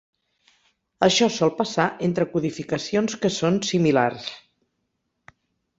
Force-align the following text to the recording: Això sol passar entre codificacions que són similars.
Això 1.07 1.27
sol 1.35 1.53
passar 1.59 1.85
entre 2.09 2.27
codificacions 2.33 3.19
que 3.27 3.33
són 3.39 3.61
similars. 3.71 4.29